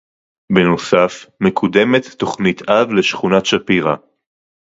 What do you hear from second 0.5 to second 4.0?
בנוסף מקודמת תוכנית-אב לשכונת-שפירא